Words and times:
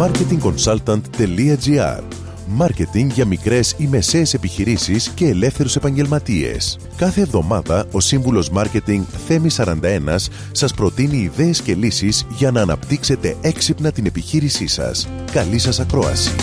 marketingconsultant.gr 0.00 2.02
Μάρκετινγκ 2.46 3.10
για 3.10 3.24
μικρές 3.24 3.74
ή 3.78 3.86
μεσαίες 3.86 4.34
επιχειρήσεις 4.34 5.08
και 5.08 5.26
ελεύθερους 5.26 5.76
επαγγελματίες. 5.76 6.78
Κάθε 6.96 7.20
εβδομάδα 7.20 7.86
ο 7.92 8.00
σύμβουλος 8.00 8.50
Μάρκετινγκ 8.50 9.04
Θέμης 9.26 9.60
41 9.60 10.30
σας 10.52 10.74
προτείνει 10.74 11.16
ιδέες 11.16 11.62
και 11.62 11.74
λύσεις 11.74 12.26
για 12.36 12.50
να 12.50 12.60
αναπτύξετε 12.60 13.36
έξυπνα 13.40 13.92
την 13.92 14.06
επιχείρησή 14.06 14.66
σας. 14.66 15.08
Καλή 15.32 15.58
σας 15.58 15.80
ακρόαση. 15.80 16.34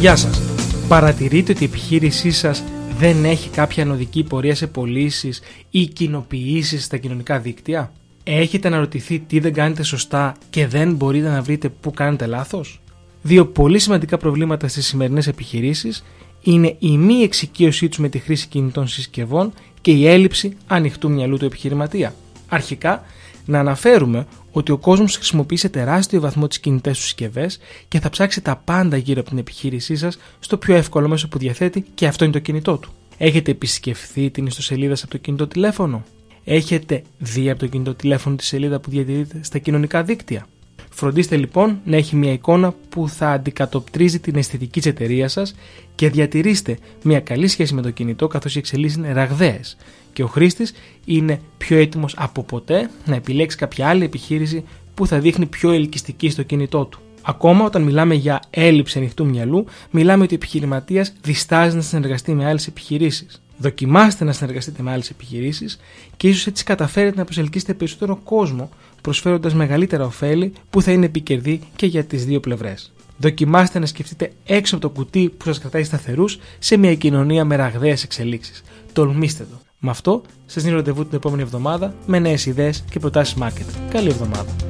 Γεια 0.00 0.16
σας. 0.16 0.40
Παρατηρείτε 0.88 1.52
ότι 1.52 1.62
η 1.62 1.66
επιχείρησή 1.66 2.30
σας 2.30 2.62
δεν 2.98 3.24
έχει 3.24 3.48
κάποια 3.48 3.82
ανωδική 3.82 4.24
πορεία 4.24 4.54
σε 4.54 4.66
πωλήσεις 4.66 5.40
ή 5.70 5.86
κοινοποιήσεις 5.86 6.84
στα 6.84 6.96
κοινωνικά 6.96 7.38
δίκτυα; 7.38 7.92
Έχετε 8.24 8.68
αναρωτηθεί 8.68 9.18
τι 9.18 9.38
δεν 9.38 9.52
κάνετε 9.52 9.82
σωστά 9.82 10.36
και 10.50 10.66
δεν 10.66 10.94
μπορείτε 10.94 11.28
να 11.28 11.42
βρείτε 11.42 11.68
πού 11.68 11.90
κάνετε 11.90 12.26
λάθος; 12.26 12.80
Δύο 13.22 13.46
πολύ 13.46 13.78
σημαντικά 13.78 14.16
προβλήματα 14.16 14.68
στις 14.68 14.86
σημερινές 14.86 15.26
επιχειρήσεις 15.26 16.04
είναι 16.42 16.76
η 16.78 16.98
μη 16.98 17.14
εξοικείωσή 17.14 17.88
τους 17.88 17.98
με 17.98 18.08
τη 18.08 18.18
χρήση 18.18 18.48
κινητών 18.48 18.88
συσκευών 18.88 19.52
και 19.80 19.90
η 19.90 20.06
έλλειψη 20.06 20.56
ανοιχτού 20.66 21.10
μυαλού 21.10 21.36
του 21.36 21.44
επιχειρηματία. 21.44 22.14
Αρχικά, 22.48 23.04
να 23.44 23.58
αναφέρουμε 23.58 24.26
ότι 24.52 24.72
ο 24.72 24.78
κόσμος 24.78 25.16
χρησιμοποιεί 25.16 25.56
σε 25.56 25.68
τεράστιο 25.68 26.20
βαθμό 26.20 26.46
τις 26.46 26.60
κινητές 26.60 26.96
του 26.96 27.02
συσκευές 27.02 27.58
και 27.88 28.00
θα 28.00 28.10
ψάξει 28.10 28.40
τα 28.40 28.56
πάντα 28.56 28.96
γύρω 28.96 29.20
από 29.20 29.28
την 29.28 29.38
επιχείρησή 29.38 29.96
σας 29.96 30.18
στο 30.40 30.56
πιο 30.56 30.74
εύκολο 30.74 31.08
μέσο 31.08 31.28
που 31.28 31.38
διαθέτει 31.38 31.84
και 31.94 32.06
αυτό 32.06 32.24
είναι 32.24 32.32
το 32.32 32.38
κινητό 32.38 32.76
του. 32.76 32.90
Έχετε 33.18 33.50
επισκεφθεί 33.50 34.30
την 34.30 34.46
ιστοσελίδα 34.46 34.94
από 34.94 35.10
το 35.10 35.16
κινητό 35.16 35.46
τηλέφωνο; 35.46 36.04
Έχετε 36.44 37.02
δει 37.18 37.50
από 37.50 37.58
το 37.58 37.66
κινητό 37.66 37.94
τηλέφωνο 37.94 38.36
τη 38.36 38.44
σελίδα 38.44 38.80
που 38.80 38.90
διατηρείτε 38.90 39.40
στα 39.42 39.58
κοινωνικά 39.58 40.02
δίκτυα. 40.02 40.46
Φροντίστε 40.90 41.36
λοιπόν 41.36 41.80
να 41.84 41.96
έχει 41.96 42.16
μια 42.16 42.32
εικόνα 42.32 42.74
που 42.88 43.08
θα 43.08 43.30
αντικατοπτρίζει 43.30 44.20
την 44.20 44.36
αισθητική 44.36 44.80
της 44.80 44.90
εταιρεία 44.90 45.28
σας 45.28 45.54
και 45.94 46.10
διατηρήστε 46.10 46.78
μια 47.02 47.20
καλή 47.20 47.48
σχέση 47.48 47.74
με 47.74 47.82
το 47.82 47.90
κινητό 47.90 48.26
καθώς 48.26 48.54
οι 48.54 48.58
εξελίξεις 48.58 48.98
είναι 48.98 49.12
ραγδαίες 49.12 49.76
και 50.12 50.22
ο 50.22 50.26
χρήστης 50.26 50.72
είναι 51.04 51.40
πιο 51.58 51.78
έτοιμος 51.78 52.14
από 52.16 52.42
ποτέ 52.42 52.90
να 53.04 53.14
επιλέξει 53.14 53.56
κάποια 53.56 53.88
άλλη 53.88 54.04
επιχείρηση 54.04 54.64
που 54.94 55.06
θα 55.06 55.18
δείχνει 55.18 55.46
πιο 55.46 55.70
ελκυστική 55.70 56.30
στο 56.30 56.42
κινητό 56.42 56.84
του. 56.84 57.00
Ακόμα 57.22 57.64
όταν 57.64 57.82
μιλάμε 57.82 58.14
για 58.14 58.42
έλλειψη 58.50 58.98
ανοιχτού 58.98 59.26
μυαλού, 59.26 59.64
μιλάμε 59.90 60.24
ότι 60.24 60.34
ο 60.34 60.36
επιχειρηματίας 60.36 61.12
διστάζει 61.22 61.76
να 61.76 61.82
συνεργαστεί 61.82 62.34
με 62.34 62.46
άλλες 62.46 62.66
επιχειρήσεις. 62.66 63.42
Δοκιμάστε 63.60 64.24
να 64.24 64.32
συνεργαστείτε 64.32 64.82
με 64.82 64.90
άλλες 64.90 65.10
επιχειρήσεις 65.10 65.78
και 66.16 66.28
ίσως 66.28 66.46
έτσι 66.46 66.64
καταφέρετε 66.64 67.16
να 67.16 67.24
προσελκύσετε 67.24 67.74
περισσότερο 67.74 68.16
κόσμο, 68.24 68.70
προσφέροντας 69.00 69.54
μεγαλύτερα 69.54 70.04
ωφέλη 70.04 70.52
που 70.70 70.82
θα 70.82 70.92
είναι 70.92 71.06
επικερδή 71.06 71.60
και 71.76 71.86
για 71.86 72.04
τις 72.04 72.24
δύο 72.24 72.40
πλευρές. 72.40 72.92
Δοκιμάστε 73.16 73.78
να 73.78 73.86
σκεφτείτε 73.86 74.32
έξω 74.44 74.76
από 74.76 74.88
το 74.88 74.92
κουτί 74.92 75.28
που 75.36 75.44
σας 75.44 75.58
κρατάει 75.58 75.84
σταθερούς 75.84 76.38
σε 76.58 76.76
μια 76.76 76.94
κοινωνία 76.94 77.44
με 77.44 77.56
ραγδαίες 77.56 78.02
εξελίξεις. 78.02 78.62
Τολμήστε 78.92 79.46
το. 79.50 79.60
Με 79.78 79.90
αυτό, 79.90 80.22
σας 80.46 80.62
δίνω 80.62 80.76
ραντεβού 80.76 81.06
την 81.06 81.16
επόμενη 81.16 81.42
εβδομάδα 81.42 81.94
με 82.06 82.18
νέες 82.18 82.46
ιδέες 82.46 82.84
και 82.90 82.98
προτάσεις 82.98 83.36
marketing. 83.40 83.90
Καλή 83.90 84.08
εβδομάδα. 84.08 84.69